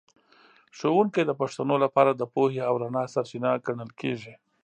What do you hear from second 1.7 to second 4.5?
لپاره د پوهې او رڼا سرچینه ګڼل کېږي.